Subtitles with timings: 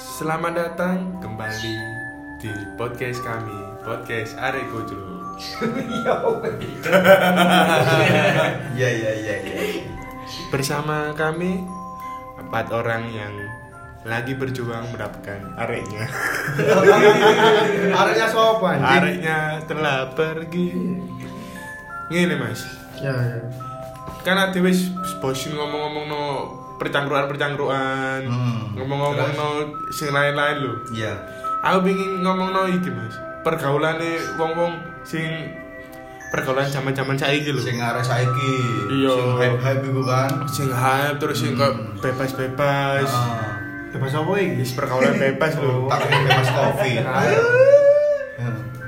[0.00, 1.76] Selamat datang kembali
[2.40, 2.48] di
[2.80, 3.52] podcast kami,
[3.84, 5.36] podcast Arek Gojro.
[8.72, 9.56] Iya iya iya iya.
[10.48, 11.68] Bersama kami
[12.40, 13.34] empat orang yang
[14.02, 16.08] lagi berjuang mendapatkan areknya.
[18.00, 18.88] Areknya sopo anjing?
[18.88, 19.38] Areknya
[19.68, 20.96] telah pergi.
[22.08, 22.64] Ngene mas,
[22.96, 23.38] Ya ya.
[24.24, 24.88] kan ada wis
[25.20, 26.24] bosin ngomong-ngomong no
[26.80, 29.48] percangkruan-percangkruan, Hmm, ngomong-ngomong no
[29.92, 30.72] sing lain-lain lho.
[30.90, 31.12] Iya.
[31.60, 35.28] Aku pengen ngomong no iki mas, pergaulane wong-wong sing
[36.30, 37.60] pergaulan zaman-zaman saiki lho.
[37.60, 38.54] Sing arek saiki.
[38.88, 39.12] Iya.
[39.12, 40.30] Sing hype-hype iku kan.
[40.48, 42.00] sing hype terus sing kok Hmm.
[42.00, 43.06] bebas-bebas.
[43.06, 43.60] Ah.
[43.90, 44.62] Bebas apa iki?
[44.62, 45.84] Wis pergaulan bebas lho.
[45.90, 46.92] Tak bebas kopi.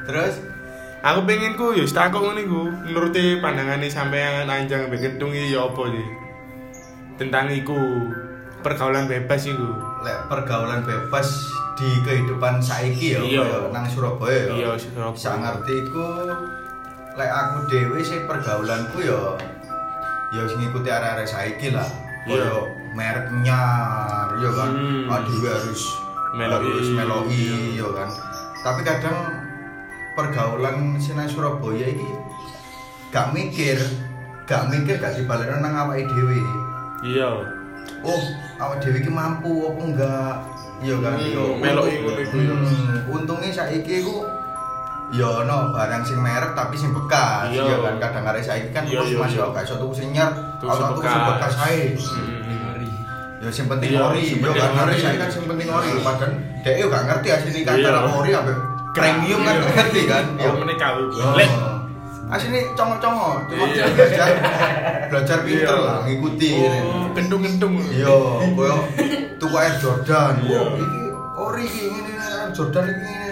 [0.03, 0.35] Terus
[1.03, 5.67] Aku pengen ku yo takok ngene ku, nuruti pandangane sampean anjang mbek kentung iki ya
[5.67, 6.07] apa sih?
[7.15, 7.79] Tentang iku
[8.63, 9.69] pergaulan bebas iku.
[10.03, 11.29] lek pergaulan bebas
[11.73, 13.43] di kehidupan saiki ya Iya.
[13.43, 14.53] kaya nang Surabaya ya.
[14.53, 15.15] Iya, Surabaya.
[15.15, 16.07] Sak ngerti iku
[17.15, 19.21] lek aku dhewe sih pergaulanku ya
[20.33, 21.87] ya sing ngikuti arek-arek saiki lah.
[22.27, 22.51] Iya.
[22.51, 22.55] Kaya
[22.93, 24.71] merek nyar ya kan.
[24.75, 25.07] Hmm.
[25.13, 25.83] Aduh harus
[26.35, 26.51] Meloi.
[26.67, 27.47] harus meloi
[27.79, 28.11] ya kan.
[28.59, 29.17] Tapi kadang
[30.13, 32.11] pergaulan sini Surabaya iki
[33.13, 33.77] gak mikir,
[34.47, 36.41] gak mikir gak dibalekno nang awake dhewe.
[37.03, 37.29] Iya.
[38.01, 38.23] oh
[38.57, 40.35] awak dhewe iki mampu apa enggak
[40.81, 42.55] iya kan Hmm, yo melok iku iku, yo.
[42.55, 44.23] hmm, untunge saiki iku
[45.11, 47.63] yo ono barang sing merek tapi sing bekas Iya.
[47.65, 49.47] iya kan kadang arek saiki kan Iya, terus iya, masih iya.
[49.49, 51.53] gak iso tuku sing auto sing tuku sing bekas.
[51.61, 51.81] ae
[53.39, 56.31] yo sing penting Iya, ori yo penting kan arek saiki kan sing penting ori padahal
[56.63, 57.91] dhek yo gak ngerti asline Iya.
[57.93, 58.57] apa ori ambek
[58.93, 59.71] premium kan Iya.
[59.75, 60.89] ngerti kan Oh, menika.
[60.95, 61.35] Oh.
[61.35, 61.51] Lek
[62.33, 63.85] asline congok-congok cuma Iya.
[63.93, 64.29] belajar
[65.07, 65.85] belajar pinter Iya.
[65.85, 67.75] lah ngikuti oh, kentung-kentung.
[67.87, 68.15] Iya,
[68.57, 68.77] koyo
[69.37, 70.35] tuku Air Jordan.
[70.41, 70.61] Iya.
[70.75, 71.01] Iki
[71.37, 73.31] ori iki ngene Air Jordan iki ngene.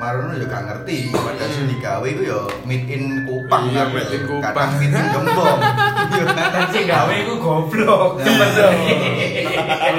[0.00, 3.92] Marono ya gak ngerti, padahal sing digawe iku ya made in Kupang Iya, kan.
[3.92, 4.48] made in Kupang.
[4.48, 5.58] Kadang made in Gembong.
[6.10, 6.24] Iya
[6.72, 8.10] sing gawe iku goblok.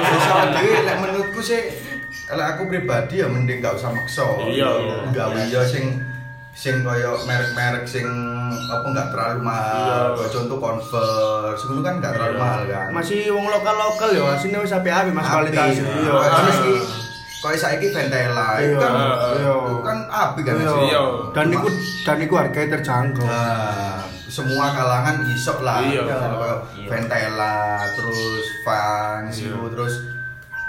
[0.02, 1.62] Sesuk dhewe lek menurutku sih
[2.28, 4.26] lek aku pribadi ya mending gak usah maksa.
[4.44, 4.70] Iya.
[5.08, 6.02] Gawe ya sing
[6.52, 8.04] sing koyo merek-merek sing
[8.68, 10.12] apa enggak terlalu mahal.
[10.12, 10.26] Iya.
[10.28, 12.40] Contoh Converse, ngono kan enggak terlalu Iya.
[12.40, 12.86] mahal kan.
[12.92, 15.68] Masih wong lokal-lokal ya, asine wis apik-apik Mas kualitas.
[15.74, 15.84] Iya.
[15.88, 16.12] Iya.
[16.12, 16.74] Terus iki
[17.42, 18.78] koyo saiki Ventela itu Iya.
[18.78, 19.52] kan Iya.
[19.64, 20.54] itu kan apik kan.
[20.60, 20.72] Iya.
[20.86, 21.02] Iya.
[21.32, 21.68] Dan iku
[22.04, 23.24] dan iku harganya terjangkau.
[23.24, 23.98] Nah,
[24.28, 25.80] semua kalangan isok lah.
[25.80, 26.04] Iya.
[26.84, 27.56] Ventela,
[27.90, 29.48] terus Vans, Iya.
[29.50, 29.94] itu, terus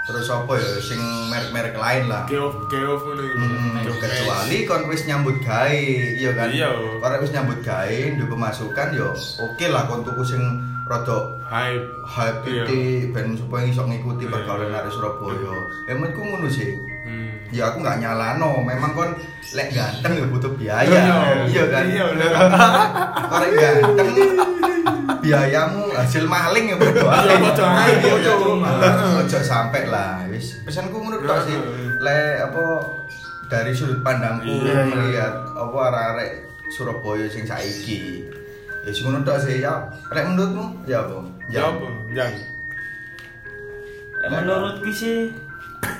[0.04, 2.22] terus apa ya sing merek-merek lain lah.
[2.24, 3.36] Geof geof ngono iku.
[3.40, 5.72] Hmm, kecuali kon wis nyambut gawe,
[6.14, 6.48] iya kan?
[6.48, 6.68] Iya.
[7.00, 9.08] Kalau wis nyambut gawe, nduk pemasukan yo
[9.40, 10.42] oke lah kon tuku sing
[10.84, 11.88] rada hype.
[12.04, 12.64] hype Iya.
[12.68, 14.32] titik ben supaya iso ngikuti Iya.
[14.36, 15.56] pergaulan arek Surabaya.
[15.88, 16.76] Ya menurutku ngono sih.
[17.04, 17.32] Hmm.
[17.48, 19.10] Ya aku nggak nyalano, memang kon
[19.50, 20.84] lek ganteng ya butuh biaya.
[20.84, 21.16] Iya.
[21.48, 21.84] Iya kan?
[21.88, 22.04] Iya.
[23.24, 24.08] Kalau ganteng
[25.24, 27.24] biayamu hasil maling ya bodo ae.
[27.24, 28.12] Iya, bodo ae, Iya,
[29.24, 30.28] Ojo sampai lah.
[30.28, 31.56] Wis pesanku ngono tok sih.
[31.98, 32.64] Lek apa
[33.48, 34.82] dari sudut pandangku Iya, iya.
[34.84, 36.30] melihat apa arek-arek
[36.68, 38.28] Surabaya sing saiki.
[38.84, 39.88] Ya sing ngono tok sih ya.
[40.12, 41.16] Lek menurutmu ya apa?
[41.48, 41.88] Ya apa?
[42.12, 42.32] Jang.
[44.20, 45.32] Ya, menurutku sih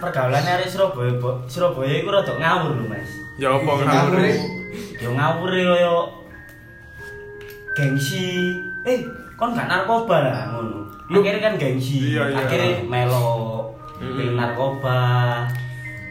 [0.00, 1.12] pergaulan arek Surabaya
[1.48, 3.08] Surabaya iku rada ngawur lho Mas.
[3.40, 4.20] Ya apa Ngawur, ngawur?
[4.20, 4.36] eh?
[5.00, 5.92] Yo ngawur kaya
[7.74, 8.60] gengsi.
[8.84, 8.98] Eh,
[9.34, 10.84] kon gak narkoba lah ngono.
[11.06, 12.12] Akhirnya kan gengsi.
[12.12, 12.36] Iya, iya.
[12.38, 13.26] Akhirnya melo
[13.96, 15.00] pengen narkoba.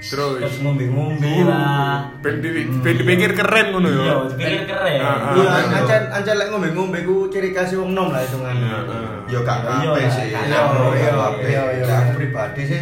[0.03, 2.03] Terus Terus ngombe-ngombe lah.
[2.19, 4.01] ben di- ben dipikir keren ngono ya.
[4.01, 5.00] Iya, dipikir keren.
[5.00, 5.31] Ah, ah.
[5.31, 5.78] Iya, Iya.
[5.79, 8.67] ancen ancen lek ngombe-ngombe ku ciri khas wong nom lah hitungannya.
[8.83, 9.12] Heeh.
[9.31, 10.28] Ya gak Iya, kabeh iya, sih.
[10.28, 11.95] gak Iya, iya, Iya, iya, iya.
[12.01, 12.81] Aku pribadi sih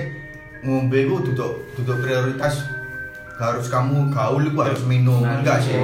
[0.61, 2.65] ngombe ku duduk duduk prioritas
[3.35, 5.77] harus kamu gaul iku harus minum Nah, enggak sih.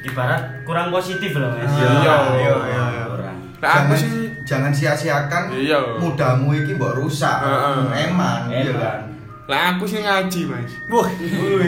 [0.00, 1.68] Ibarat kurang positif loh Mas.
[1.70, 2.54] Iya, iya, iya,
[2.88, 3.02] iya.
[3.06, 3.36] Kurang.
[3.60, 4.10] Nah, aku jangan, sih
[4.42, 5.78] jangan sia-siakan Iya.
[6.00, 7.36] mudamu iki mbok rusak.
[7.38, 8.08] Heeh.
[8.08, 8.80] Emang, iya Emang.
[8.80, 9.00] kan.
[9.44, 10.72] lah aku sih ngaji, Mas.
[10.86, 11.66] Wah, Ngeri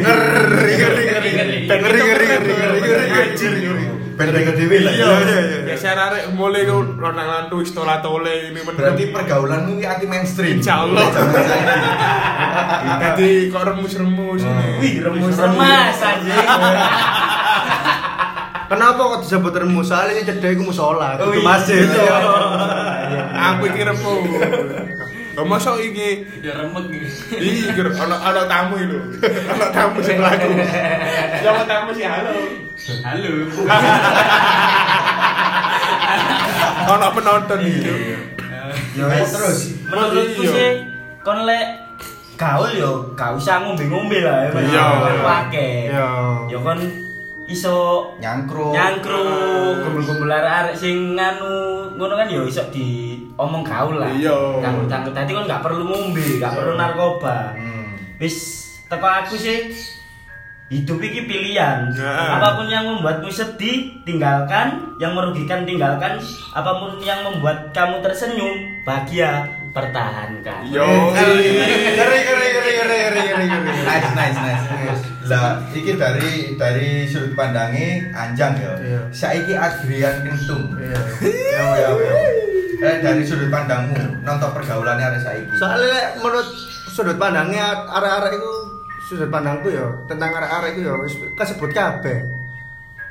[0.70, 3.84] ngeri ngeri ngeri ngeri ngeri ngeri ngeri ngeri.
[4.12, 4.92] Ben denger dhewe lah.
[4.92, 9.76] Iya, Iya, iya, Ya saya arek mulai ku ronang lantu istola tole ini Berarti pergaulanmu
[9.76, 10.60] ini anti mainstream.
[10.62, 11.10] Insya Allah.
[13.02, 14.68] Tadi kok remus-remus ini.
[14.78, 16.38] Wih, remus remas anjing.
[18.72, 19.86] Kenapa kok disebut remus?
[19.86, 21.44] Soalnya ini cedek iku musola, Oh, itu iya.
[21.44, 21.84] masjid.
[21.84, 22.16] Iya.
[23.52, 24.24] Aku iki remus.
[25.32, 27.08] Lah masa iki Ya remek gitu.
[27.36, 28.98] Iya, ger, ono ono tamu itu.
[29.48, 30.48] Ono tamu sing laku.
[31.40, 32.36] Siapa tamu sih halo.
[33.00, 33.32] Halo.
[36.90, 37.80] Ono penonton iki.
[38.92, 39.72] Ya terus.
[39.88, 40.52] Menurutku Iya.
[40.52, 40.70] sih
[41.22, 41.80] kon lek
[42.36, 44.60] gaul yo gak usah ngombe-ngombe lah ya.
[44.60, 44.84] Iya.
[45.24, 45.68] Pake.
[45.88, 46.08] Iya.
[46.52, 46.76] Yo kon
[47.52, 54.10] iso nyangkruk nyangkruk kumpul-kumpul arek sing nganu ngono kan yo iso di omong gaul lah.
[54.12, 54.64] Iya.
[54.64, 57.52] Cangkruk-cangkruk tadi kon gak perlu ngombe, gak perlu narkoba.
[57.56, 57.92] Hmm.
[58.16, 58.36] Wis
[58.88, 59.72] teko aku sih
[60.72, 61.92] hidup iki pilihan.
[61.92, 62.40] Nah.
[62.40, 64.96] Apa pun yang membuatmu sedih, tinggalkan.
[64.96, 66.16] Yang merugikan, tinggalkan.
[66.56, 70.60] Apa pun yang membuat kamu tersenyum, bahagia, pertahankan.
[70.68, 70.86] Yo.
[71.16, 73.80] Ngeri ngeri ngeri ngeri ngeri ngeri.
[73.82, 78.74] nice nice nice lah iki dari dari sudut pandangnya anjang ya
[79.14, 80.98] saiki Adrian Kentung Iya.
[81.22, 81.90] ya ya
[82.82, 86.48] eh dari sudut pandangmu nonton pergaulannya ada saiki Soalnya menurut
[86.90, 88.52] sudut pandangnya arek-arek itu
[89.06, 92.18] sudut pandangku ya tentang arek-arek itu ya wis kasebut kabeh.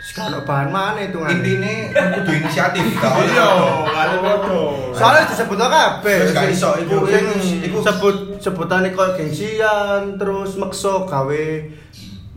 [0.01, 3.47] Sekarang bahan mana itu intinya kan kudu inisiatif Iya,
[3.85, 4.61] kali podo.
[4.91, 6.17] Soalnya disebut kabeh.
[6.19, 7.25] Terus gak iso, iku- Sing
[7.61, 11.45] iku- sebut sebutane koyo gengsian terus maksa gawe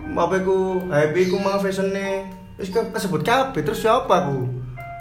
[0.06, 4.44] apa iku happy iku mang fashionnya wis ke- kesebut kabeh terus siapa ku?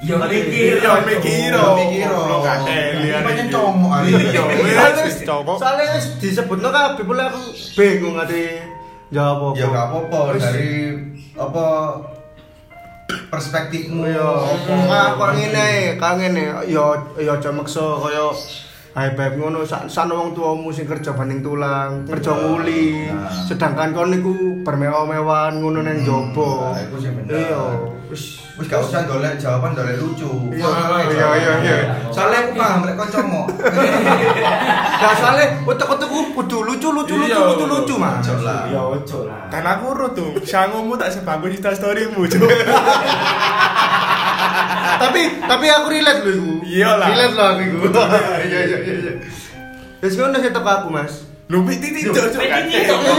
[0.01, 1.51] Yo mikir, Yo mikir.
[1.51, 2.07] Yo mikir.
[2.07, 3.07] Lo kateli.
[3.07, 4.11] Ini pancen comok, Ali.
[4.11, 4.43] Iya,
[4.89, 5.57] Soalnya cowok.
[6.19, 7.39] Disebutno kabeh pula aku
[7.71, 8.59] bingung ade
[9.09, 9.59] jawab apa.
[9.59, 10.71] ya gak apa-apa dari
[11.35, 11.65] apa
[13.33, 14.05] perspektifmu.
[14.05, 14.29] Iya,
[14.93, 16.85] ah kok ngene, kok ngene, ya
[17.17, 18.29] ya aja maksa kaya
[18.93, 23.09] Hai beb ngono sak wong tuamu sing kerja banding tulang, kerja nguli.
[23.09, 23.25] Nah.
[23.25, 26.77] Sedangkan kon niku bermewah-mewahan ngono nang jaba.
[26.77, 27.41] Nah, iku sing bener.
[27.41, 27.61] Iya,
[28.13, 30.29] wis Wis gak usah golek jawaban golek lucu.
[30.53, 31.77] Iya, Wah, iya, iya, iya.
[32.13, 33.49] Soalnya aku paham lek kancamu.
[35.01, 37.49] Gak soalnya utek-utekku kudu lucu Iya.
[37.49, 38.21] lucu lucu Mas.
[38.21, 38.69] Ojo lah.
[38.69, 39.49] Ya ojo lah.
[39.49, 42.29] Kan aku urut tuh, sangumu tak sebagus Insta storymu.
[44.99, 46.53] tapi tapi aku relate lho iku.
[46.65, 47.07] Iya lah.
[47.11, 47.77] Relate lho aku iku.
[48.49, 49.13] Iya iya iya iya.
[50.03, 51.13] Wis ngono sih teko aku, Mas.
[51.47, 52.49] Lu piti titik, titik.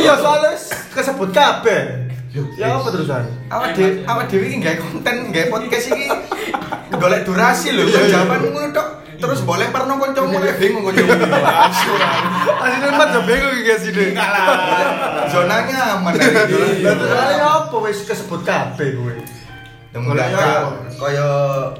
[0.01, 0.53] Iya soalnya
[0.93, 2.11] kesebut kabeh.
[2.59, 3.31] Ya apa terusan?
[3.47, 6.11] Awak dhewe awak dhewe iki gawe konten, gawe podcast iki
[7.01, 7.87] golek durasi lho.
[7.87, 8.11] Iya, iya.
[8.19, 8.89] Jawaban ngono tok.
[9.15, 11.15] Terus boleh perno kancamu lek bingung kancamu.
[11.15, 14.05] Asline mat yo bingung iki ini.
[14.13, 14.47] Enggak lah.
[15.31, 16.43] Zonanya aman zona.
[16.83, 19.15] Lah terus apa wis kesebut kabeh kowe.
[19.95, 20.27] Iya.
[20.27, 20.55] kaya
[20.93, 21.29] kaya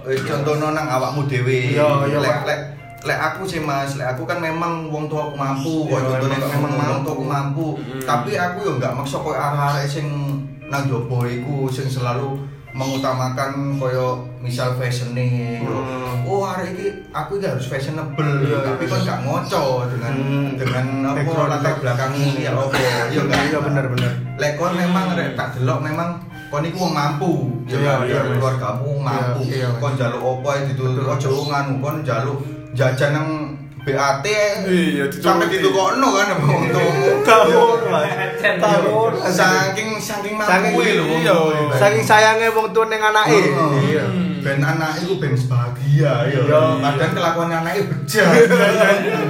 [0.05, 1.75] wis contohno nang awakmu dhewe.
[1.75, 2.61] Iya, iya, Lek lek
[3.03, 6.39] lek aku sih Mas, lek aku kan memang wong tua aku mampu, Iya, kok contohnya
[6.41, 7.67] memang- memang wong tua aku mampu.
[7.77, 8.01] Mm.
[8.01, 10.07] Tapi aku yo enggak maksa koyo arek-arek sing
[10.65, 12.39] nang jopo iku sing selalu
[12.73, 16.27] mengutamakan koyo misal fashion nih Hmm.
[16.27, 20.49] oh arek iki aku iki harus fashionable Iya, tapi kan gak ngoco dengan Hmm.
[20.55, 22.75] dengan apa latar belakangmu ya apa
[23.09, 24.13] iya enggak Iya bener bener.
[24.35, 26.19] lek kon memang rek tak delok memang
[26.55, 27.33] kon iku wong mampu
[27.67, 28.31] ya Iya, kan iya, Mas.
[28.39, 29.81] keluargamu mampu Iya, iya, Mas.
[29.83, 30.91] kon njaluk opo ae Betul.
[31.03, 32.39] aja nganu kon njaluk
[32.79, 33.29] jajan nang
[33.85, 34.25] BAT
[34.65, 37.05] Iya, sampai ditukokno kan wong tuamu
[37.91, 38.07] Mas.
[38.63, 39.13] Tahun.
[39.29, 41.35] saking saking mampu lho iya.
[41.75, 43.41] Saking sayangnya wong tuwa ning anake.
[43.51, 44.05] Oh, Iya.
[44.45, 46.61] Ben anak iku ben bahagia ya Iya.
[46.79, 48.49] padahal kelakuan anaknya bejat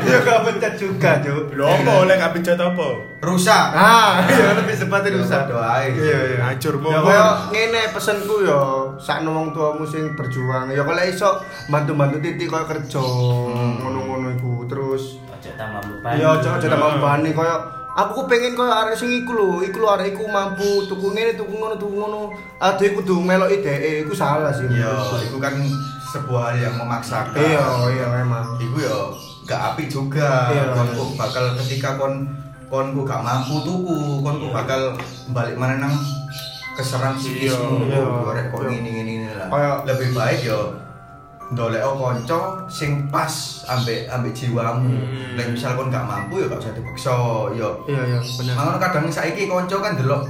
[0.05, 1.55] Ya gak pencet juga, Cuk.
[1.55, 2.88] Lho apa oleh gak pencet apa?
[3.20, 5.46] rusak Ah, iya lebih sepatnya rusak.
[5.46, 5.94] doa Iya,
[6.28, 6.38] iya.
[6.44, 7.08] Hancur Ya mau.
[7.08, 8.61] kaya ngene pesenku ya,
[8.99, 10.69] sakno wong tuamu sing berjuang.
[10.69, 11.31] Ya kalau iso
[11.67, 14.67] bantu-bantu titik kaya kerja ngono-ngono iku.
[14.67, 16.17] Terus Ojo tambah beban.
[16.17, 17.56] ya aja aja tambah bani kaya
[17.94, 21.39] aku ku pengen kaya arek sing iku lho, iku lho arek iku mampu tuku ngene,
[21.39, 22.20] tuku ngono, tuku ngono.
[22.58, 24.67] Ade kudu melok ide, iku salah sih.
[24.67, 25.31] ya menurutku.
[25.31, 25.55] itu kan
[26.15, 28.58] sebuah hal yang memaksakan Iya, iya memang.
[28.58, 28.96] Iku ya
[29.46, 30.51] gak apik juga.
[30.51, 30.74] Iya.
[30.74, 32.15] Kon kok bakal ketika kon
[32.67, 34.94] kon gak mampu tuku, kon ku bakal
[35.31, 35.94] balik mana nang
[36.74, 37.91] keserang psikismu.
[37.91, 38.03] Iya.
[38.51, 38.70] Kok Iya.
[38.74, 39.48] ngene ngene ngene lah.
[39.86, 40.83] Lebih baik ya
[41.55, 44.91] ndolek kanca sing pas ambek ambek jiwamu.
[44.91, 45.39] Hmm.
[45.39, 47.15] Lek misal kon gak mampu ya gak usah dipaksa.
[47.55, 48.55] Ya Iya, iya, bener.
[48.58, 50.23] Makanya kadang saiki kanca kan delok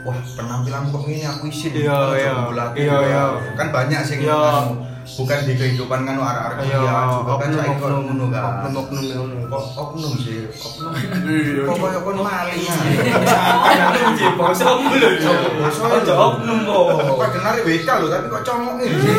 [0.00, 1.76] Wah, penampilanmu kok ngene aku isin.
[1.76, 2.32] Iya, iya.
[2.72, 2.98] Iya, ya.
[3.04, 3.24] iya.
[3.52, 4.89] Kan banyak sing Iya.
[5.18, 8.52] Bukan di kehidupan kan arek-arek Iya, kuliah juga kan kok oknum, ngono kan.
[8.70, 10.90] Kok oknum sih, oknum.
[11.26, 12.62] Iya, Kok koyo kon maling.
[12.66, 15.38] Oknum sih, bangsamu lho, Cuk.
[15.80, 16.84] Ojo oknum kok.
[17.18, 19.14] Padahal WK lho, tapi kok comok sih.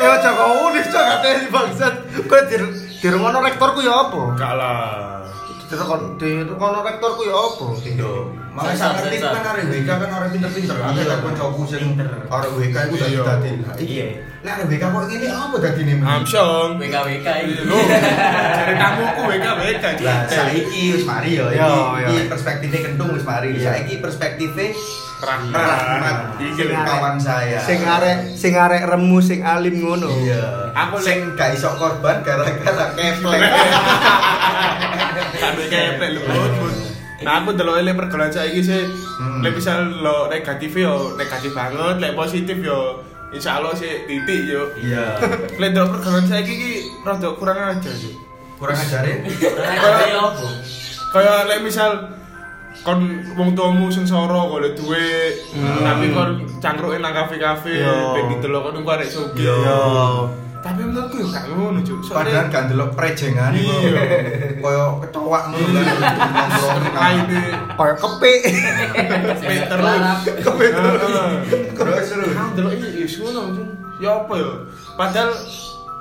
[0.00, 1.94] Eh aja kok unik cok katanya bangsat.
[2.24, 2.56] Kowe di
[3.00, 4.20] di rumah rektorku ya apa?
[4.32, 5.19] Enggak lah.
[5.70, 7.66] Di rumah di rumah rektorku ya apa?
[7.86, 8.10] Iya.
[8.50, 9.30] Makanya Sensor, sangat itu sensor.
[9.38, 10.74] kan arek WK kan arek pinter-pinter.
[10.74, 11.04] Ada Iya.
[11.06, 11.84] kan kancaku sing
[12.26, 13.22] arek WK iku dadi Iya.
[13.22, 13.50] dadi.
[13.78, 14.06] Iya.
[14.42, 15.94] Lah arek WK kok ngene apa dadine?
[16.02, 16.70] Amsyong.
[16.74, 17.54] WKWK iki.
[17.62, 17.78] Lho,
[18.50, 19.84] cari tamuku WK WK.
[20.02, 22.08] Lah saiki wis mari ya Iya, iki iya.
[22.10, 23.48] iki perspektifnya kentung wis mari.
[23.54, 23.62] Iya.
[23.70, 24.68] Saiki perspektifnya
[25.20, 25.52] Rahmat.
[25.52, 27.60] Rahmat Iki kawan saya.
[27.62, 30.10] Sing arek sing arek remu sing alim ngono.
[30.18, 30.72] Iya.
[30.74, 33.40] Aku Aku sing gak iso korban gara-gara keplek.
[35.10, 36.74] Lho, Bud, Bud.
[37.20, 38.80] Nah aku delok ele pergaulan saiki sih,
[39.20, 39.44] Hmm.
[39.44, 44.72] lek misal lo negatif yo negatif banget, lek positif yo insya Allah sih titik yo.
[44.74, 45.20] Iya.
[45.60, 46.72] Lek delok pergaulan saiki iki
[47.04, 48.16] rada kurang aja sih.
[48.56, 49.16] Kurang ajar ya.
[49.20, 50.48] Ada ya apa?
[51.12, 51.90] Kayak lek misal
[52.80, 53.00] kon
[53.36, 55.36] wong tuamu sing soro golek duit,
[55.84, 58.16] tapi kon cangkruke nang kafe-kafe, Yo.
[58.16, 59.44] ben didelok kon ku arek sugih.
[59.44, 59.84] Yo.
[60.60, 62.12] Tapi menurutku yo gak ngono, Cuk.
[62.12, 63.72] Padahal gak ndelok prejengan iku.
[63.80, 64.02] Iya.
[64.60, 66.50] Koyo kecoak ngono kan nang
[66.92, 67.40] laine
[67.80, 68.40] Kayak kepik.
[69.40, 69.78] Peter
[70.44, 70.84] Kepeter.
[71.72, 72.32] Terus terus.
[72.36, 73.42] Ah, delok iki ya ngono.
[74.00, 74.50] Ya apa ya?
[75.00, 75.32] Padahal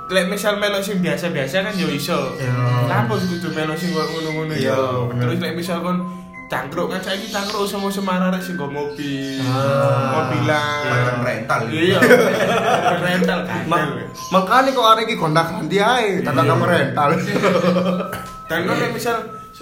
[0.10, 2.36] lek misal melo sing biasa-biasa kan yo iso.
[2.36, 4.76] Kenapa kudu melo sing ngono-ngono Iya,
[5.08, 5.24] bener.
[5.24, 6.19] Terus lek misal kon
[6.50, 9.38] cangkruk kan saiki cangkruk sama Semarang rek sing mobil.
[9.40, 10.26] Ah.
[10.26, 10.82] Mobilan.
[10.84, 11.60] Bahkan rental.
[11.70, 12.00] Iya.
[12.98, 13.64] rental kan.
[13.66, 13.94] Ma-
[14.32, 16.50] Makanya kok arek iki gonta-ganti ae, tata Iya.
[16.50, 17.10] kamu rental.
[18.50, 19.16] Dan kan misal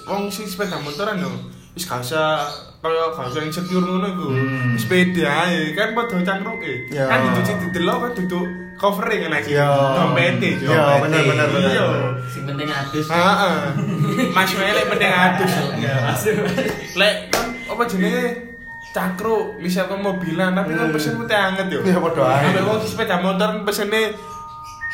[0.07, 1.27] wong sing sepeda motoran yo
[1.75, 2.47] wis gak usah
[2.79, 4.27] kaya gak usah insecure ngono iku.
[4.31, 4.73] Hmm.
[4.79, 6.87] Sepeda ae kan padha cangkruke.
[6.87, 7.05] Ya.
[7.05, 9.53] Kan dituci didelok kan duduk covering kan iki.
[9.53, 9.67] Ya.
[9.97, 10.69] Dompete yo.
[10.69, 11.69] Ya, bener bener bener.
[11.69, 11.87] Iya.
[12.29, 13.07] Sing penting adus.
[13.09, 13.55] Heeh.
[14.31, 15.53] Mas Mele penting adus.
[16.93, 18.25] Lek kan apa jenenge
[18.87, 21.81] cangkruk misal kan mobilan tapi kan pesen teh anget yo.
[21.81, 22.41] Iya, padha ae.
[22.47, 24.13] Sampai wong sepeda motor pesene.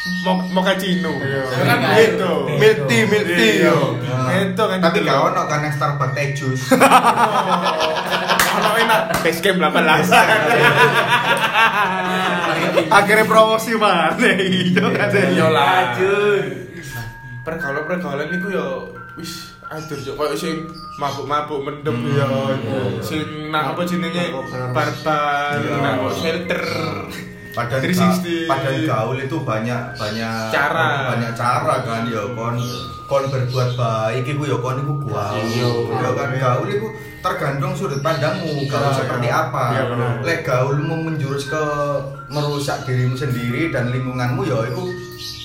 [0.04, 1.42] Iya.
[1.64, 2.32] Kan gitu.
[2.60, 3.72] Milk tea, milk tea, Iya.
[3.72, 3.96] yo.
[4.28, 5.32] Itu kan Tapi gitu gak loh.
[5.32, 6.62] ono kan yang Starbucks teh jus.
[8.64, 10.08] Kalau enak base camp 18.
[12.90, 14.30] Akhirnya promosi mana?
[14.40, 15.10] Iya kan.
[15.12, 15.68] Iya lah.
[15.92, 16.44] Ajun.
[17.44, 18.68] Pergaulan-pergaulan iku yo
[19.14, 20.64] wis aduh yo koyo sing
[20.96, 22.16] mabuk-mabuk mendem Hmm.
[22.16, 22.32] yo.
[23.04, 24.32] Sing nang apa jenenge
[24.72, 25.90] barbar, Iya.
[26.00, 26.64] kok shelter.
[27.54, 28.50] Padahal 360.
[28.50, 31.14] padahal gaul itu banyak banyak Cara.
[31.14, 32.58] banyak cara kan ya kon
[33.04, 35.38] kon berbuat baik iku ya kon iku gaul.
[35.40, 35.70] Iya.
[35.94, 36.88] Ya kan gaul iku
[37.20, 39.38] tergantung sudut pandangmu gaul Iya, seperti iya.
[39.44, 39.66] apa.
[39.72, 40.08] Iya.
[40.22, 41.64] Lek gaulmu menjurus ke
[42.28, 44.84] merusak dirimu sendiri dan lingkunganmu ya iku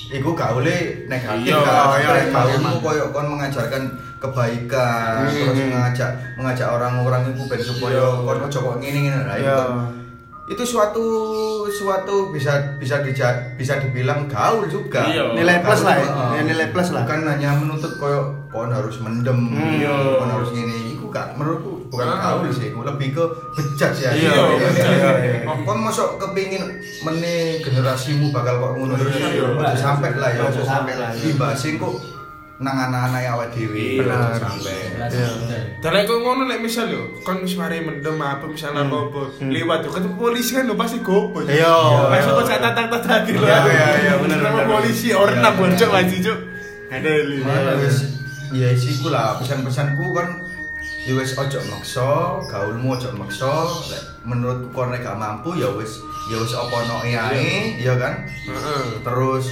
[0.09, 1.85] iku gaule negatif Iya, kan.
[1.95, 3.83] iya, iya, gaulmu koyo kon mengajarkan
[4.19, 5.31] kebaikan Hmm.
[5.31, 8.25] terus mengajak mengajak orang-orang iku ben supaya Iya.
[8.25, 9.59] kon ojo kok ngene-ngene lah Iya.
[10.49, 11.05] Itu suatu
[11.69, 15.37] suatu bisa bisa dija, bisa dibilang gaul juga Iya.
[15.37, 16.09] Nilai plus lah ya.
[16.35, 17.05] Ya, nilai plus lah.
[17.05, 19.77] bukan hanya menuntut koyo kon harus mendem Hmm.
[19.77, 19.93] Iya.
[20.17, 22.17] kon harus gini itu gak menurutku bukan Ah.
[22.33, 25.11] gaul sih lebih ke bejat sih Iya, Iya, iya.
[25.45, 25.53] iya.
[25.61, 26.65] Kon masuk kepingin
[26.99, 29.53] meni generasimu bakal kok ngono terus Iya.
[29.53, 31.21] ya sampai lah ya sampai lah, ya.
[31.23, 31.93] dibahasin kok
[32.59, 34.35] nang anak-anak awake dhewe Benar.
[34.35, 35.27] ojo sampai Iya.
[35.79, 39.07] Dan kok ngono lek misal yo, kon wis mari mendem apa misalnya Hmm.
[39.07, 39.47] apa Hmm.
[39.47, 41.39] lewat yo ketemu polisi kan lo pasti gopo.
[41.41, 42.11] Iya.
[42.11, 43.39] Masuk kok sak tatang tatang gitu.
[43.39, 45.95] Iya, iya, iya, bener, Sama polisi orang nak Iya, boncok iya.
[45.95, 46.39] lagi cuk.
[46.91, 47.09] Ada
[47.79, 47.97] wis
[48.51, 50.27] ya isiku lah pesan-pesanku kan
[51.07, 52.09] ya wis ojo maksa,
[52.43, 53.53] gaulmu ojo maksa.
[53.87, 55.95] Lek menurutku kon gak mampu ya wis
[56.27, 58.27] ya wis apa no ae, ya kan?
[58.99, 59.47] Terus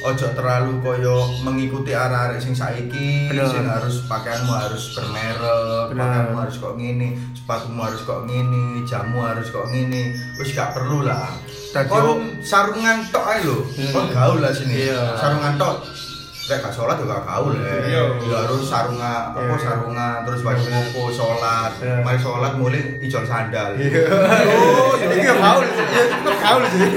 [0.00, 3.44] ojo terlalu koyo mengikuti arah-arah sing saiki Bener.
[3.46, 9.48] sing harus pakaianmu harus bermerek, pakaianmu harus kok ngene, sepatumu harus kok ngene, jamu harus
[9.52, 10.16] kok ngene.
[10.40, 11.28] Wis gak perlu lah.
[11.86, 13.60] Kon sarungan tok ae lho.
[13.62, 13.92] Hmm.
[13.92, 14.88] Kon gaul lah sini.
[14.88, 15.14] Iya.
[15.14, 15.84] Sarungan tok.
[16.50, 17.74] Lek gak sholat juga gaul ya.
[17.86, 18.02] Iya.
[18.26, 19.54] Ya harus sarungan apa Iya.
[19.60, 20.64] sarungan terus baju
[21.14, 21.70] sholat.
[21.78, 22.02] Iya.
[22.02, 23.76] Mari sholat mulai ijol sandal.
[23.78, 25.62] Oh, ini gaul.
[25.62, 26.88] Ya, itu gaul sih.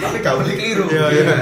[0.00, 0.84] Tapi gaul keliru.
[0.90, 1.36] Iya, iya.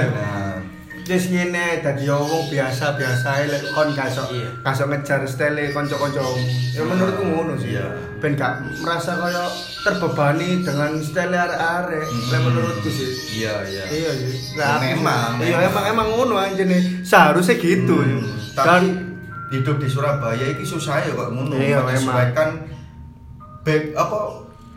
[1.05, 4.49] Wis ngene dadi wong biasa-biasa lek kon iso Iya.
[4.65, 6.41] iso ngejar style kanca-kancamu.
[6.73, 7.77] Ya menurutku ngono sih.
[7.77, 7.85] Iya.
[8.17, 9.45] Ben gak merasa kaya
[9.79, 12.09] terbebani dengan style arek-arek.
[12.09, 13.09] Lek menurutku sih.
[13.37, 13.83] Iya, iya.
[13.85, 14.11] Iya.
[14.57, 17.05] Ya, aku- memang, Iya emang emang ngono anjene.
[17.05, 18.01] Seharusnya gitu.
[18.01, 18.87] Hmm, Dan Tapi
[19.53, 21.53] hidup di Surabaya iki susah ya kok ngono.
[21.53, 22.49] Iya, menyesuaikan
[23.61, 24.19] back apa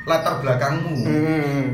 [0.04, 0.92] latar belakangmu.
[0.98, 1.64] Hmm.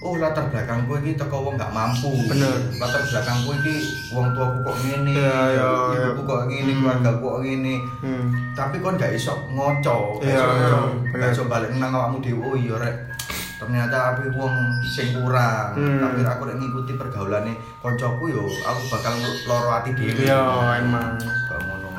[0.00, 2.08] Oh latar belakangku iki teko wong gak mampu.
[2.24, 2.56] Bener.
[2.80, 3.76] Latar belakangku iki
[4.08, 6.06] wong tuaku kok ngene, Iya, iya, iya.
[6.08, 6.80] ibuku kok ngene, Hmm.
[6.80, 7.74] keluarga kok ngene.
[8.00, 8.24] Hmm.
[8.56, 10.80] Tapi kon gak iso ngoco, gak Iya, iya.
[11.12, 12.40] Gak iso balik nang awakmu dhewe.
[12.40, 12.96] Oh iya rek.
[13.60, 14.54] Ternyata aku wong
[14.88, 15.76] sing kurang.
[15.76, 16.00] Hmm.
[16.00, 19.12] Tapi aku nek ngikuti pergaulane kancaku yo aku bakal
[19.44, 20.16] loro ati dhewe.
[20.16, 21.20] Iya emang.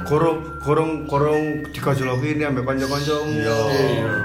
[0.01, 0.09] Gak ngono.
[0.09, 3.33] Kurung kurung kurung digojoloki ini ambek kanca-kancamu.
[3.33, 3.57] Iya.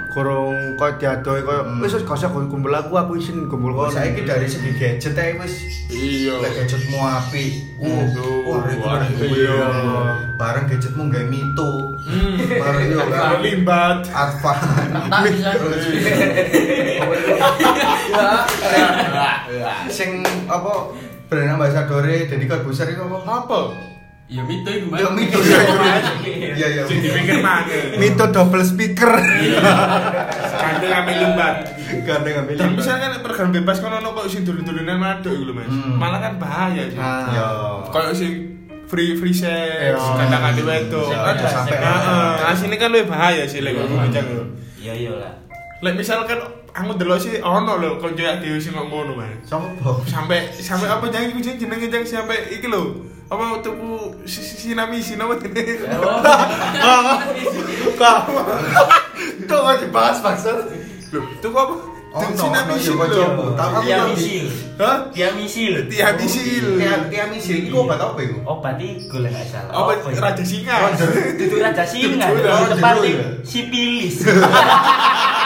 [0.09, 1.81] Kurung kok diadoi koyo Hmm.
[1.81, 3.93] wis wis gak usah kumpul aku aku isin kumpul Oh, kono.
[3.93, 5.55] saiki dari segi gadget ae wis
[5.89, 6.41] Iya.
[6.41, 7.53] lek gadgetmu apik.
[7.77, 8.05] Uh,
[9.23, 9.57] iya.
[10.37, 11.71] Bareng gadgetmu gawe mito.
[12.03, 12.37] Hmm.
[12.41, 13.99] Baru itu Kalau kan limbat.
[15.25, 15.51] Bisa.
[19.89, 20.11] Sing
[20.47, 20.73] apa
[21.27, 23.19] brand ambassadore Deddy Corbuzier itu apa?
[23.25, 23.59] Apa?
[24.27, 24.99] Ya itu iku, Mas.
[24.99, 25.59] Ya Mito ya.
[26.51, 26.83] Iya iya.
[26.83, 27.63] Sing dipikir mana?
[27.95, 29.11] Mito double speaker.
[30.57, 31.55] Ganti kami limbat.
[32.03, 32.55] Gandeng ambil.
[32.59, 35.71] Dan misalnya kan program bebas kan ono kok sing dulun-dulunan maduk iku lho Mas.
[35.71, 35.95] Hmm.
[35.95, 36.99] Malah kan bahaya sih.
[36.99, 37.31] Ah.
[37.31, 37.47] Ya.
[37.95, 38.33] Kayak sing
[38.91, 39.95] free free sex, Iya.
[39.95, 44.43] Iya, Kan iya, sampai- Heeh, asline kan lebih bahaya sih lek ngono lho.
[44.83, 45.33] Iya iya lah.
[45.83, 46.39] Lek misalkan
[46.75, 49.39] aku delok sih ono lho dhewe sing ngomong ngono Mas.
[49.47, 50.03] Sopo?
[50.03, 53.15] Sampai sampai apa jangan iku jeneng jenenge jang sampai iki lho.
[53.27, 55.83] Apa tuku si si si nami si nama jenenge.
[55.99, 56.23] Oh,
[57.99, 58.19] Kak.
[59.51, 60.71] Kok gak dibahas maksud?
[61.11, 61.75] Lho, tuku apa?
[62.17, 64.09] Oh, si ya, lho.
[64.09, 64.47] di- misil.
[64.79, 65.11] Hah?
[65.13, 65.75] Dia misil.
[65.91, 66.81] Dia misil.
[66.81, 68.41] Tiap tiap misil itu obat apa itu?
[68.47, 69.73] Obat iku lah nggak salah.
[69.75, 70.21] Apa ya?
[70.23, 70.77] raja singa?
[71.37, 72.27] Itu raja singa.
[72.31, 74.23] Itu Tepatnya sipilis.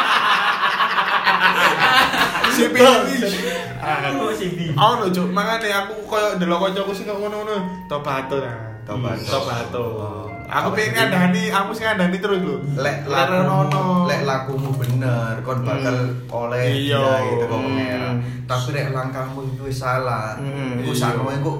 [3.80, 4.76] Aku sipilis.
[4.76, 7.86] Ono cuk, makane aku koyo delok kancaku sing ngono-ngono.
[7.88, 8.52] Tobato ta.
[8.84, 9.24] Tobato.
[9.24, 9.82] Tobato.
[9.96, 10.26] Oh.
[10.50, 12.58] Aku pengen ngandani, aku sing ngandani terus lho.
[12.76, 15.94] Lek lakumu, lek lakumu bener, kon bakal
[16.28, 16.98] oleh Iya.
[16.98, 18.14] dia gitu kok Hmm.
[18.44, 20.34] Tapi lek langkahmu itu salah.
[20.36, 20.82] Hmm.
[20.82, 21.00] Iku Iya.
[21.00, 21.52] sakno iku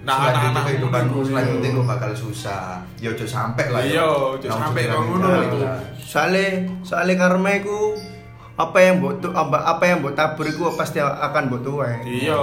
[0.00, 1.28] Nah, selanjutnya anak-anak kehidupanmu ngono.
[1.28, 2.64] selanjutnya kok bakal susah.
[2.96, 3.82] Ya ojo sampai lah.
[3.84, 5.28] Iya, ojo sampai kok ngono.
[6.00, 6.44] Soale
[6.80, 7.92] soale karma iku
[8.60, 12.04] apa yang tu- apa, apa yang mbok tabur iku pasti akan mbok tuai.
[12.04, 12.36] Iya.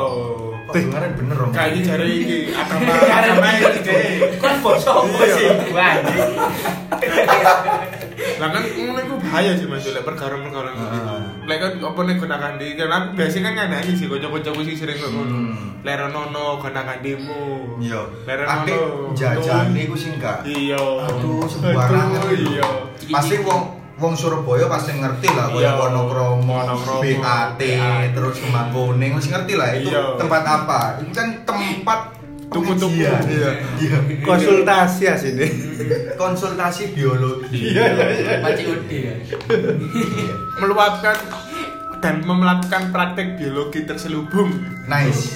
[0.67, 1.49] Kok dengaran bener om.
[1.53, 3.47] Kayak jare iki agama agama
[3.77, 4.01] deh.
[4.41, 5.47] Kon bosok apa sih?
[8.37, 10.91] Lah kan ngono iku bahaya sih Mas lek perkara-perkara ngono.
[10.91, 11.21] Heeh.
[11.47, 14.97] Lek kan apa nek gunakan di kan aku biasa kan ngandani sih kanca-kancaku sing sering
[14.99, 15.21] ngono.
[15.23, 15.55] Hmm.
[15.85, 17.45] Lek ono gunakan dimu.
[17.79, 18.01] Iya.
[18.25, 18.77] Lek ono
[19.13, 20.41] jajan iku sing gak.
[20.43, 20.81] Iya.
[21.05, 22.27] Aduh, sembarangan.
[22.33, 22.69] Iya.
[23.07, 25.57] Pasti wong wong Surabaya pasti ngerti lah Iya.
[25.57, 28.13] kaya Wonokromo, Wonokromo, BAT, BAT.
[28.13, 30.01] terus Kemangkuning, mesti ngerti lah itu Iya.
[30.15, 30.81] tempat apa.
[31.01, 31.99] Itu kan tempat
[32.47, 33.21] pengajian.
[33.25, 33.51] Iya.
[33.81, 33.97] Iya.
[34.21, 35.45] Konsultasi ya sini.
[36.15, 37.73] Konsultasi biologi.
[37.73, 37.85] Iya.
[38.39, 39.17] Paci udah kan.
[40.57, 41.17] Meluapkan
[41.97, 44.53] dan melakukan praktek biologi terselubung.
[44.85, 45.33] Nice.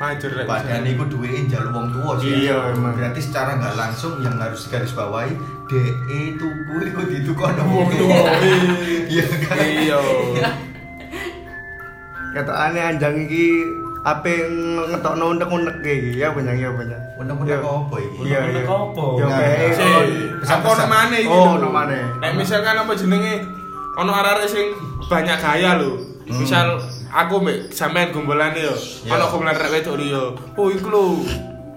[0.00, 0.48] Majur lek.
[0.48, 2.48] Padahal iku duwe njaluk wong tua sih.
[2.48, 2.96] Iya, emang.
[2.96, 5.36] Berarti secara nggak langsung yang harus garis bawahi
[5.68, 8.20] DE tuku iku ditukono wong tua.
[9.12, 9.56] Iya kan?
[9.60, 9.98] Iya.
[12.32, 13.66] Kata aneh anjang iki
[14.00, 14.32] apa
[14.88, 17.00] ngetokno unek-unek iki ya banyak ya banyak.
[17.20, 18.18] Unek-unek apa iki?
[18.24, 18.62] Iya iya.
[18.64, 19.04] apa?
[19.20, 21.28] Ya Nah, kayak apa namanya iki?
[21.28, 21.68] Oh, lho?
[21.68, 22.00] namanya.
[22.24, 23.44] Nek misalkan apa jenenge
[24.00, 24.72] ono arek sing
[25.12, 26.00] banyak gaya lho.
[26.24, 26.40] Hmm.
[26.40, 26.80] Misal
[27.10, 28.74] aku mbek sampean gombolane yo.
[29.04, 29.18] Iya.
[29.18, 30.24] Ono gombolan rek wedok liya.
[30.54, 31.04] Oh, iku lho.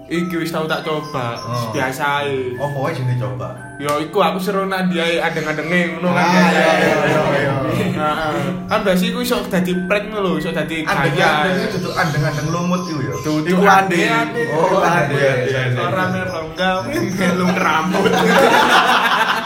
[0.04, 1.32] Iki wis tau tak coba.
[1.40, 1.72] Oh.
[1.72, 2.54] Biasa ae.
[2.60, 3.56] Oh, pokoknya sini coba.
[3.80, 6.22] Yo iku aku seru nak dia adeng-adenge ngono kan.
[6.28, 6.78] Ah, iya, ae.
[6.84, 7.54] iya, iya, iya.
[7.94, 8.36] Heeh.
[8.70, 11.52] Kan biasa iku iso dadi prank lho, iso dadi gaya.
[11.52, 13.98] itu tuh andeng-andeng lumut Iku tuh ande.
[14.08, 14.42] ande.
[14.52, 15.24] Oh, ande.
[15.80, 18.12] Orang merongga, melum rambut.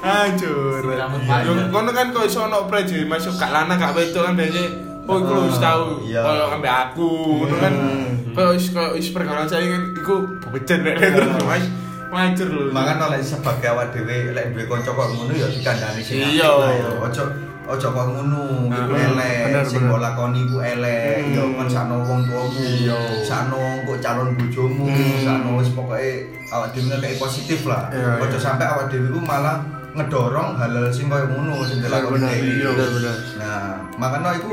[0.00, 0.82] Hancur.
[1.28, 1.68] Panjang.
[1.68, 2.64] Ngono kan kok iso ono
[3.06, 6.22] masuk gak lanang gak wedok kan biasanya Oh, iku wis tau Iya.
[6.22, 7.10] koyo ambek aku,
[7.42, 7.72] ngono kan.
[7.74, 8.30] Hmm.
[8.30, 10.22] Koyo wis koyo wis pergaulan saya kan iku
[10.54, 11.02] becen nek
[11.42, 11.66] Mas.
[12.10, 12.70] Wajar lho.
[12.70, 16.46] Mangan oleh sebagai awak dhewe lek duwe kanca kok ngono ya dikandani sing Iya.
[16.46, 16.90] ya.
[17.02, 17.22] Ojo
[17.66, 21.26] ojo kok ngono iku elek, sing mbok lakoni iku elek.
[21.26, 21.34] Hmm.
[21.34, 22.62] Ya kon sakno wong tuamu.
[22.62, 22.98] Iya.
[23.26, 25.22] Sakno kok calon bojomu, Hmm.
[25.26, 26.10] sakno wis pokoke
[26.54, 27.90] awak dhewe ngekeki positif lah.
[27.90, 28.38] Iya, Ojo iya.
[28.38, 29.58] sampai awak dhewe malah
[29.90, 33.16] ngedorong hal-hal sing koyo ngono sing dilakoni iya, bener, bener.
[33.42, 34.52] Nah, makanya iku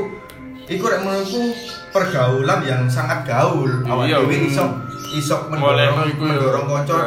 [0.66, 1.42] iku rek menurutku
[1.94, 3.70] pergaulan yang sangat gaul.
[3.86, 4.18] Awak Iya.
[4.26, 4.64] dhewe iso
[5.14, 6.98] iso mendorong mendorong kanca.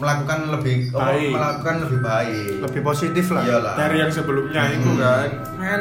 [0.00, 1.30] Melakukan lebih Baik.
[1.30, 2.52] melakukan lebih baik.
[2.60, 3.42] Lebih positif lah.
[3.42, 3.74] Iyalah.
[3.76, 4.74] dari yang sebelumnya Hmm.
[4.74, 5.28] itu kan
[5.60, 5.80] kan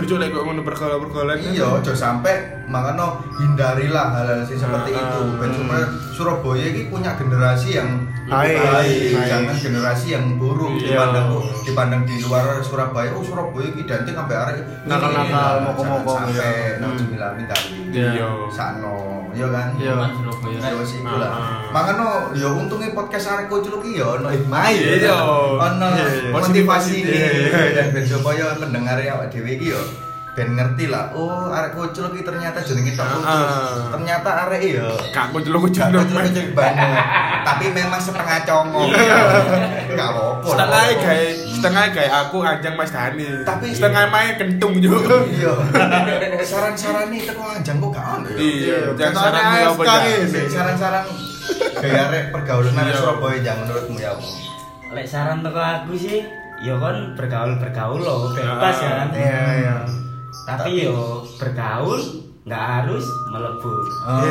[0.00, 1.50] juga lek kok ngono pergaulan-pergaulan kan.
[1.50, 5.18] Iya, ojo sampai makanya hindarilah hal-hal seperti Ah, itu.
[5.20, 5.36] ah.
[5.36, 7.90] Ben supaya Surabaya ini punya generasi yang
[8.20, 10.86] lebih Baik, baik, jangan generasi yang buruk Iya.
[10.92, 11.28] dipandang
[11.64, 13.10] dipandang di luar Surabaya.
[13.10, 14.64] Oh Surabaya ini identik sampai arek ini.
[14.84, 16.78] Nakal-nakal, Jangan moko-moko, Sampai iya.
[16.78, 17.72] nauzubillah min dzalik.
[17.88, 18.28] Iya.
[18.48, 18.96] Sakno,
[19.32, 19.66] iya kan?
[19.74, 19.92] Iya.
[20.12, 20.58] Surabaya.
[20.60, 21.28] Ya wis iku lah.
[21.28, 21.58] Ah, ah.
[21.70, 24.88] Makanya ya untungnya podcast arek kuculuk iki ya ono hikmah ya.
[24.94, 25.16] Iya.
[25.56, 26.30] Ono Iya, iya.
[26.30, 27.70] motivasi Iya, iya, iya.
[27.74, 29.82] dan ben supaya pendengar awak dhewe iki ya
[30.32, 31.10] ben ngerti lah.
[31.12, 33.26] Oh, arek kuculuk iki ternyata jenenge tok kuculuk.
[33.26, 33.90] Ah.
[33.90, 37.02] Ternyata arek ya Gak kuculuk Gak kuculuk kuculuk-kuculuk banget.
[37.42, 38.86] Tapi memang setengah congong.
[39.90, 40.46] Gak apa-apa.
[40.46, 45.52] setengah kayak setengah kayak aku anjang Mas Dani Tapi- setengah main kentung juga Iya.
[46.38, 48.38] Saran-saran nih teko anjang kok gak ono ya.
[48.38, 51.02] iya Iya, Saran-saran
[51.78, 52.96] Gaya rek pergaulan nang Iya.
[52.96, 54.12] Surabaya jangan menurutmu ya?
[54.88, 56.24] Lek saran teko aku sih,
[56.58, 59.08] ya kan bergaul bergaul loh, bebas Ah, ya kan.
[59.12, 59.76] Iya, iya.
[60.44, 60.96] Tapi yo
[61.36, 62.00] bergaul
[62.42, 63.72] nggak harus melebu.
[64.08, 64.24] Oh.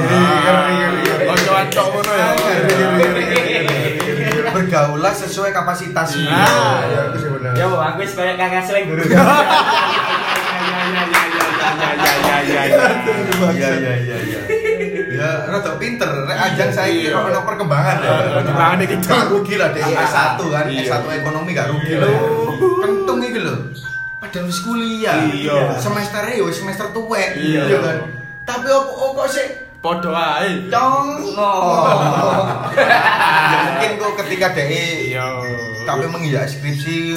[1.28, 2.30] Ojo-ojo ngono ya.
[4.50, 6.26] Bergaulah sesuai kapasitasmu.
[6.26, 7.54] Ah, Ya itu sih benar.
[7.54, 9.06] Yo aku wis kayak kakak seleng guru.
[9.06, 9.22] Ya
[12.18, 12.88] ya ya ya.
[13.54, 14.40] Iya iya iya iya.
[14.42, 14.57] Ya,
[15.48, 16.10] rada pinter.
[16.26, 17.16] Rek ajang saiki Iya.
[17.16, 18.12] kok ono perkembangan ya.
[18.36, 18.96] Perkembangan iki.
[19.00, 19.98] Gak rugi lah dek Iya.
[20.04, 20.66] S1 kan.
[20.66, 20.82] Iya.
[20.86, 22.10] S1 ekonomi gak rugi lah.
[22.82, 23.56] Kentung iki lho.
[24.18, 25.18] Padahal wis kuliah.
[25.24, 25.78] Iya.
[25.78, 27.38] Semesternya ya wis semester tuwek.
[27.38, 27.78] Iya.
[27.80, 27.98] kan.
[28.44, 30.66] Tapi opo kok sih Podo ae.
[30.74, 31.22] Cong.
[34.28, 34.70] ketika dek
[35.10, 35.26] Iya.
[35.88, 37.16] tapi mengiyak skripsi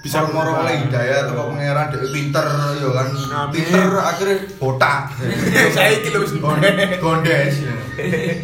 [0.00, 3.08] Bisa moro oleh hidayah atau pangeran dek pinter ya kan?
[3.12, 3.52] Amin.
[3.52, 5.12] pinter akhirnya botak.
[6.10, 6.96] Lho wis Gondes.
[6.98, 7.54] gondes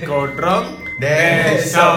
[0.04, 0.66] Gondrong
[1.00, 1.88] deso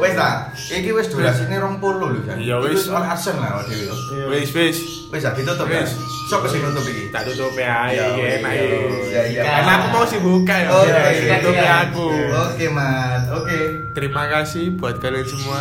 [0.00, 2.88] wes ta iki wis durasine 20 lho kan Iya, wis.
[2.88, 3.94] ora arsen lah dhewe yo
[4.28, 4.76] Wis wis.
[5.06, 5.80] wis ah ditutup ya
[6.26, 8.76] sapa sing nutup iki Tak tutup ya Ya, iki wis, enak iya, iki.
[9.06, 9.40] iya, iya.
[9.44, 10.66] Karena aku mau sih buka ya.
[10.70, 11.62] Oke, Ya, sikat, tutup sikat.
[11.62, 12.06] ya aku.
[12.32, 13.58] oke mat oke
[13.92, 15.60] Terima kasih buat kalian semua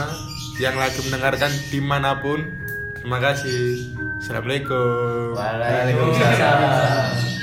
[0.57, 2.37] yang lagi mendengarkan di mana pun.
[2.93, 3.95] Terima kasih.
[4.19, 5.33] Assalamualaikum.
[5.33, 7.38] Waalaikumsalam.